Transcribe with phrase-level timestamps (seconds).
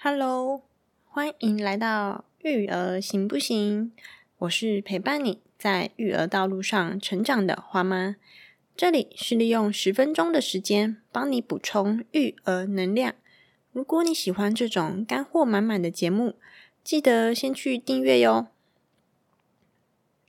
[0.00, 0.62] Hello，
[1.06, 3.90] 欢迎来到育儿行不行？
[4.38, 8.14] 我是陪伴你在育儿道路上成长的花妈。
[8.76, 13.16] 这里是利用十分钟的时间帮你补充育儿能量。
[13.72, 16.36] 如果你喜欢这种干货满满的节目，
[16.84, 18.46] 记得先去订阅哟。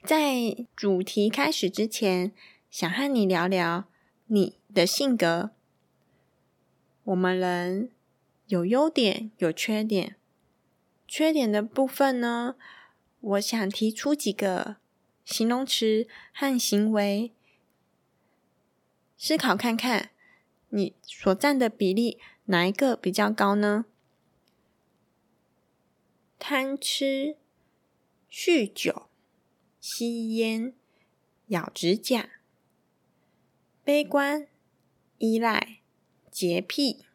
[0.04, 2.32] 在主题开始之前，
[2.72, 3.86] 想和你聊聊
[4.26, 5.52] 你的性格。
[7.04, 7.92] 我们人
[8.50, 10.16] 有优点，有缺点。
[11.08, 12.56] 缺点的部分呢，
[13.20, 14.78] 我想提出几个
[15.24, 17.32] 形容词和行为。
[19.16, 20.10] 思考看看，
[20.70, 23.86] 你所占的比例哪一个比较高呢？
[26.40, 27.38] 贪吃、
[28.32, 29.10] 酗酒、
[29.80, 30.74] 吸烟、
[31.50, 32.32] 咬指甲、
[33.84, 34.48] 悲观、
[35.20, 35.82] 依赖、
[36.32, 37.06] 洁癖、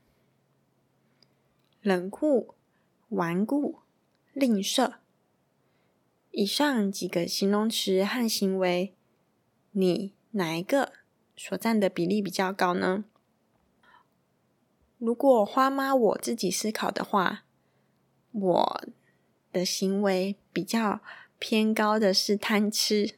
[1.85, 2.55] 冷酷、
[3.11, 3.81] 顽固、
[4.33, 4.95] 吝啬。
[6.31, 8.95] 以上几个形容词和行为，
[9.73, 10.95] 你哪一个？
[11.37, 13.05] 所占的比例比较高呢？
[14.97, 17.45] 如果花妈我自己思考的话，
[18.33, 18.85] 我
[19.53, 21.03] 的行为比较
[21.39, 23.15] 偏高的是贪吃。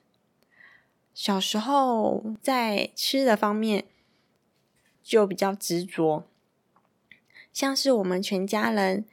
[1.15, 3.87] 小时候在吃的方面
[5.05, 6.27] 就比较执着，
[7.57, 9.07] 像是我们全家人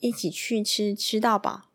[0.00, 1.70] 一起去吃吃到饱，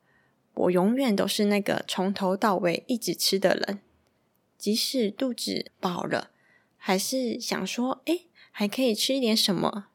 [0.53, 3.79] 我永远都是那个从头到尾一直吃的人，
[4.57, 6.31] 即使肚子饱了。
[6.75, 9.85] 还是想说，哎，还可以吃一点什么？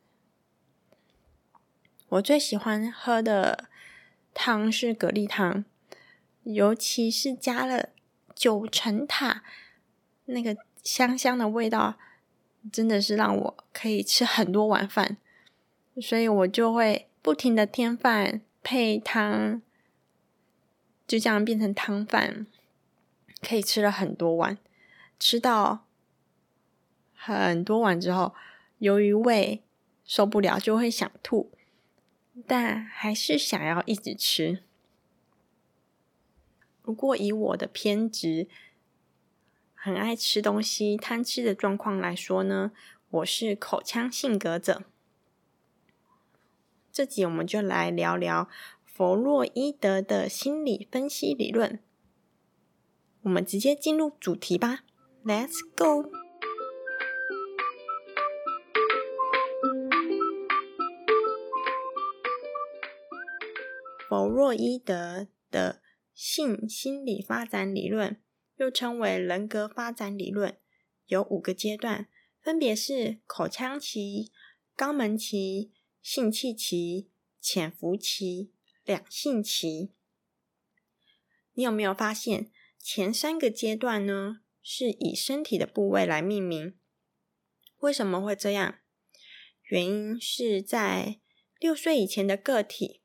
[2.09, 3.69] 我最喜欢喝的
[4.33, 5.67] 汤是蛤蜊汤，
[6.45, 7.91] 尤其是加了
[8.35, 9.43] 九层塔，
[10.25, 11.99] 那个香香的味道，
[12.73, 15.19] 真的是让我可以吃很多碗饭。
[16.01, 19.63] 所以我就会不停的添饭配汤，
[21.07, 22.47] 就这样变成汤饭，
[23.41, 24.59] 可以吃了很多碗，
[25.19, 25.87] 吃到。
[27.17, 28.35] 很多碗之后，
[28.77, 29.63] 由于胃
[30.05, 31.51] 受不了，就会想吐，
[32.47, 34.63] 但还是想要一直吃。
[36.83, 38.47] 不过以我的偏执、
[39.73, 42.73] 很爱吃东西、贪吃的状况来说呢，
[43.09, 44.83] 我是口腔性格者。
[46.95, 48.49] 这集我们就来聊聊
[48.85, 51.83] 弗洛伊德的心理分析理论。
[53.23, 54.85] 我们直接进入主题吧
[55.25, 56.09] ，Let's go。
[64.09, 65.83] 弗洛伊德的
[66.15, 68.23] 性心理发展理论，
[68.55, 70.57] 又称为人格发展理论，
[71.07, 72.07] 有五个阶段，
[72.41, 74.31] 分别是口腔期、
[74.77, 75.73] 肛门期、
[76.05, 77.09] 性器期、
[77.41, 78.53] 潜伏期、
[78.85, 79.91] 两性期。
[81.55, 86.79] 你有没有发现，前三个阶段呢，是以身体的部位来命名？
[87.79, 88.81] 为什么会这样？
[89.63, 91.21] 原因是在
[91.59, 93.01] 六岁以前的个体。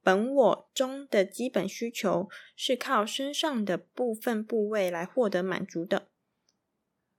[0.00, 6.08] 本我中的基本需求是靠身上的部分部位来获得满足的。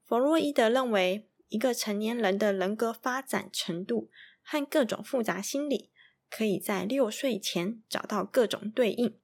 [0.06, 4.09] 弗洛伊德认为，一个成年人的人格发展程度
[4.45, 5.91] 和各种复杂心理，
[6.29, 9.19] 可以在六岁前找到各种对应。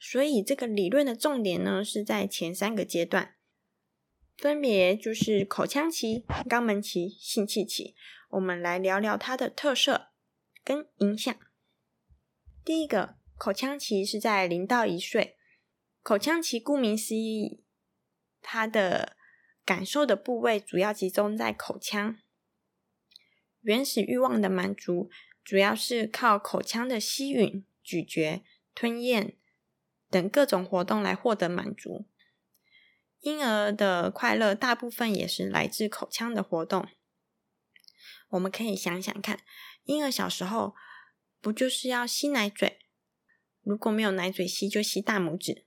[0.00, 3.36] 所以，这个理论的重点呢，是在前三个阶段，
[4.36, 7.94] 分别就是口腔期、肛门期、性器期。
[8.30, 10.08] 我们来聊聊它的特色
[10.62, 11.34] 跟影响。
[12.64, 15.36] 第一个口腔期是在零到一岁。
[16.02, 17.64] 口腔期顾名思义，
[18.40, 19.16] 它的
[19.64, 22.18] 感受的部位主要集中在口腔。
[23.60, 25.10] 原始欲望的满足
[25.44, 28.42] 主要是靠口腔的吸吮、咀嚼、
[28.74, 29.36] 吞咽
[30.10, 32.06] 等各种活动来获得满足。
[33.20, 36.86] 婴儿的快乐大部分也是来自口腔的活动。
[38.30, 39.40] 我们可以想想看，
[39.84, 40.74] 婴儿小时候。
[41.40, 42.80] 不就是要吸奶嘴？
[43.62, 45.64] 如果没有奶嘴吸，就吸大拇指。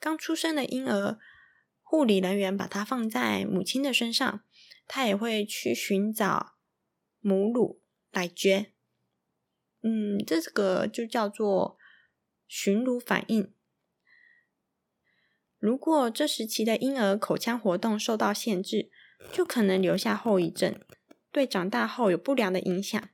[0.00, 1.18] 刚出生的婴儿，
[1.82, 4.42] 护理人员把它放在母亲的身上，
[4.86, 6.54] 他也会去寻找
[7.28, 8.68] 母乳来撅。
[9.82, 11.76] 嗯，这个就叫做
[12.46, 13.52] 寻乳反应。
[15.58, 18.90] 如果这时期的婴儿口腔活动受到限制，
[19.32, 20.80] 就可能留下后遗症，
[21.30, 23.10] 对长大后有不良的影响。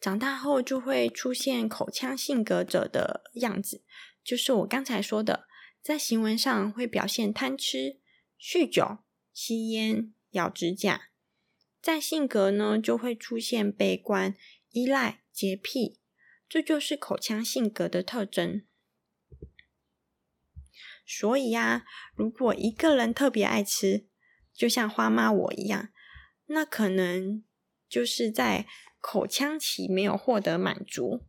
[0.00, 3.82] 长大后就会出现口腔性格者的样子，
[4.22, 5.46] 就是我刚才说的，
[5.80, 8.00] 在行为上会表现贪吃、
[8.38, 8.98] 酗酒、
[9.32, 11.08] 吸烟、咬指甲；
[11.84, 14.34] 在性格呢，就会出现悲观、
[14.70, 16.00] 依赖、洁癖。
[16.48, 18.64] 这就是口腔性格的特征。
[21.04, 21.84] 所以呀，
[22.16, 24.06] 如果一个人特别爱吃，
[24.54, 25.90] 就像花妈我一样，
[26.46, 27.44] 那可能
[27.86, 28.66] 就是在
[28.98, 31.20] 口腔期没有获得满足。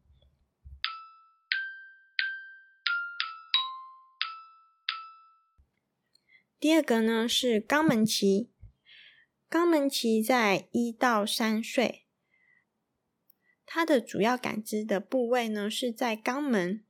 [6.58, 8.50] 第二个呢是肛门期，
[9.56, 12.06] 肛门期在一到三岁，
[13.66, 16.84] 它的主要感知的部位呢是在肛门。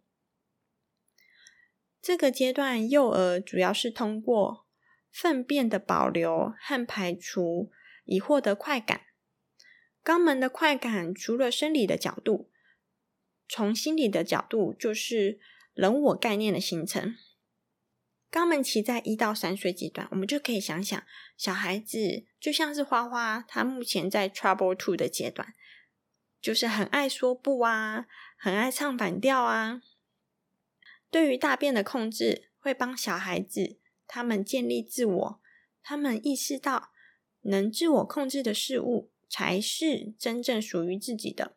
[2.01, 4.65] 这个阶段，幼儿主要是通过
[5.11, 7.71] 粪便的保留和排除，
[8.05, 9.01] 以获得快感。
[10.03, 12.49] 肛门的快感，除了生理的角度，
[13.47, 15.39] 从心理的角度，就是
[15.75, 17.15] 人我概念的形成。
[18.35, 21.01] 肛门期在一到三岁阶段，我们就可以想想，
[21.37, 25.53] 小孩子就像是花花，他目前在 Trouble Two 的阶段，
[26.41, 29.81] 就是很爱说不啊，很爱唱反调啊。
[31.09, 35.41] 对于大便的控制，会帮小孩子他们建立自我，
[35.81, 36.89] 他们意识到
[37.43, 41.55] 能自我控制的事物才是真正属于自己的。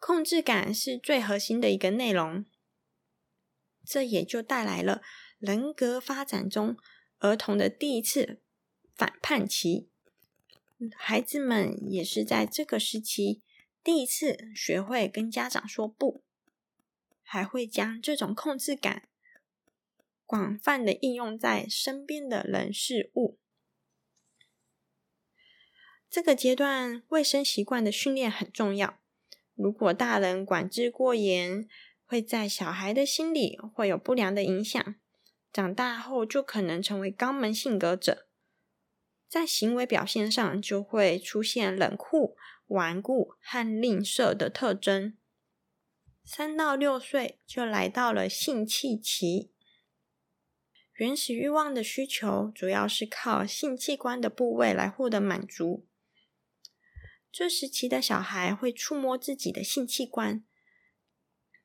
[0.00, 2.44] 控制感是最核心的一个内容，
[3.86, 5.00] 这也就带来了
[5.42, 6.76] 人格发展中
[7.18, 8.40] 儿童的第一次
[8.94, 9.88] 反叛期。
[10.94, 13.42] 孩子们也是在这个时期
[13.82, 16.22] 第一次学会跟家长说不。
[17.24, 19.08] 还会将这种控制感
[20.26, 23.38] 广泛的应用在身边的人事物。
[26.10, 29.00] 这个阶段卫生习惯的训练很重要。
[29.54, 31.66] 如果大人管制过严，
[32.04, 34.94] 会在小孩的心里会有不良的影响。
[35.52, 38.26] 长大后就可能成为肛门性格者，
[39.28, 42.36] 在行为表现上就会出现冷酷、
[42.68, 45.16] 顽固和吝啬的特征。
[46.24, 49.52] 三到六岁就来到了性器期，
[50.94, 55.86] 原始欲望的需求主要是靠性器官的部位来获得满足。
[57.30, 60.44] 这时期的小孩会触摸自己的性器官，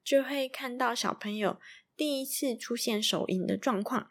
[0.04, 1.60] 就会看到小朋友
[1.98, 4.10] 第一次出现手淫的状况。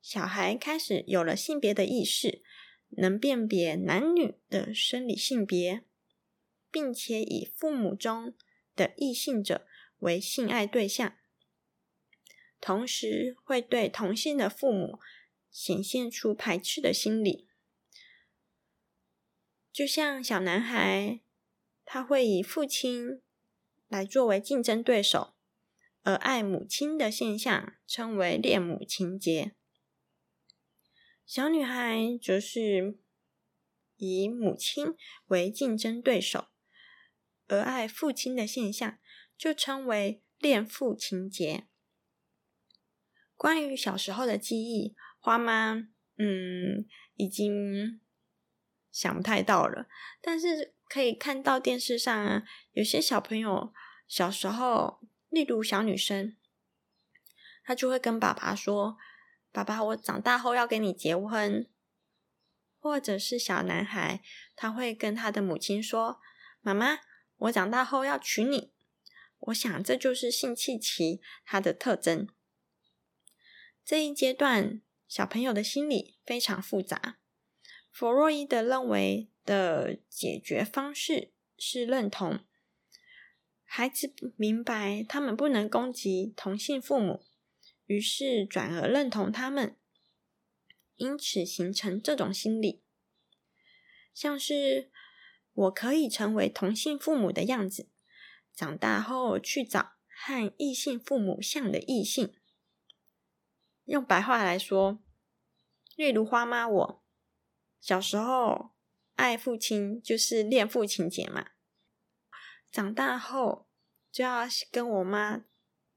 [0.00, 2.44] 小孩开始有了性别的意识，
[2.90, 5.82] 能辨别男女的生理性别，
[6.70, 8.32] 并且以父母中。
[8.76, 9.66] 的异性者
[10.00, 11.16] 为性爱对象，
[12.60, 15.00] 同时会对同性的父母
[15.50, 17.48] 显现出排斥的心理。
[19.72, 21.22] 就像小男孩，
[21.86, 23.22] 他会以父亲
[23.88, 25.32] 来作为竞争对手，
[26.06, 29.56] 而爱母亲的现象称为恋母情节。
[31.26, 33.00] 小女孩则是
[33.96, 34.94] 以母亲
[35.26, 36.46] 为竞争对手。
[37.48, 38.98] 而爱父亲的现象，
[39.36, 41.66] 就称为恋父情节。
[43.34, 45.88] 关于小时候的记忆，花妈
[46.18, 48.00] 嗯已经
[48.92, 49.88] 想不太到了，
[50.20, 53.72] 但是可以看到电视上啊，有些小朋友
[54.06, 55.00] 小时候，
[55.36, 56.34] 例如小女生，
[57.62, 58.96] 她就会跟爸爸说
[59.52, 61.68] ：“爸爸，我长大后要跟你结婚。”
[62.80, 64.22] 或者是小男孩，
[64.54, 66.22] 他会跟他的母亲说
[66.62, 67.00] ：“妈妈。”
[67.36, 68.72] 我长大后要娶你，
[69.38, 72.26] 我想这就是性器期它的特征。
[73.84, 77.18] 这一阶段，小朋友的心理非常复杂。
[77.90, 82.40] 弗洛伊德认为的解决方式是认同
[83.76, 87.22] 孩子明白他们不能攻击同性父母，
[87.84, 89.76] 于是转而认同他们，
[90.94, 92.82] 因此形成这种心理，
[94.14, 94.90] 像是。
[95.52, 97.90] 我可以成为同性父母的样子，
[98.54, 102.34] 长大后去找和异性父母像的异性。
[103.84, 105.02] 用白话来说，
[105.96, 107.04] 例如花妈，我
[107.78, 108.70] 小时候
[109.16, 111.50] 爱父亲就是恋父情节嘛，
[112.70, 113.65] 长大后
[114.16, 115.42] 就要跟我妈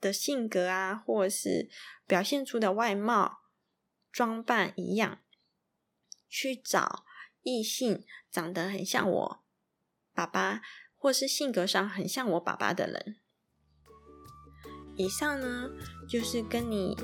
[0.01, 1.69] 的性格啊，或是
[2.05, 3.43] 表现出的外貌、
[4.11, 5.19] 装扮一样，
[6.27, 7.05] 去找
[7.43, 9.43] 异性长得很像我。
[10.13, 10.61] 爸爸，
[10.97, 13.15] 或是性格上很像我爸爸的人。
[14.97, 15.69] 以上呢，
[16.09, 16.97] 就是跟你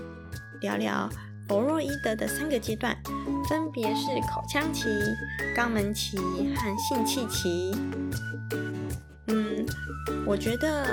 [0.59, 1.09] 聊聊
[1.47, 3.01] 弗洛伊德的三个阶段，
[3.47, 4.89] 分别是口腔期、
[5.55, 7.71] 肛门期和性器期。
[10.25, 10.85] 我觉得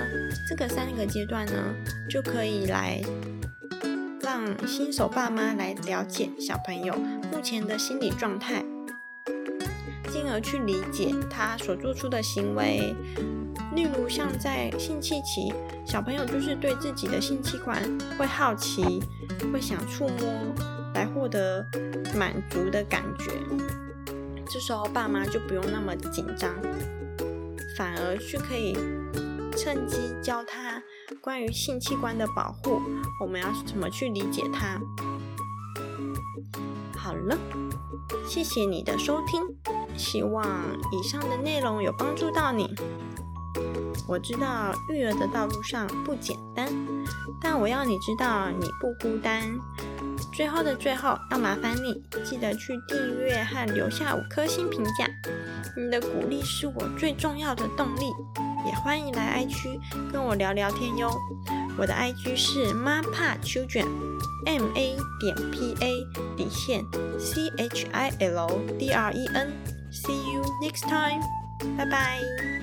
[0.48, 1.74] 这个三个阶段呢，
[2.08, 3.00] 就可以来
[4.20, 6.94] 让新手爸妈来了解小朋友
[7.32, 8.64] 目前的心理状态。
[10.10, 12.94] 进而去理解他所做出的行为，
[13.74, 15.50] 例如像在性器期，
[15.86, 17.82] 小朋友就是对自己的性器官
[18.18, 19.02] 会好奇，
[19.50, 20.54] 会想触摸
[20.94, 21.66] 来获得
[22.14, 23.32] 满足的感觉。
[24.50, 26.54] 这时候爸妈就不用那么紧张，
[27.76, 28.76] 反而去可以
[29.56, 30.82] 趁机教他
[31.20, 32.80] 关于性器官的保护，
[33.20, 34.80] 我们要怎么去理解它。
[36.96, 37.36] 好了，
[38.26, 39.42] 谢谢你的收听，
[39.96, 40.46] 希望
[40.92, 42.74] 以上的内容有帮助到你。
[44.08, 46.68] 我知道育儿的道路上不简单，
[47.40, 49.58] 但我要你知道你不孤单。
[50.34, 55.06] 最后的最后，要麻烦你记得去订阅和留下五颗星评价，
[55.76, 58.12] 你的鼓励是我最重要的动力。
[58.64, 59.78] 也欢迎来 I 区
[60.12, 61.10] 跟我聊聊天哟。
[61.76, 63.86] 我的 I G 是妈怕 children
[64.46, 66.84] M A 点 P A 底线
[67.18, 69.52] C H I L D R E N。
[69.92, 71.20] See you next time，
[71.76, 72.61] 拜拜。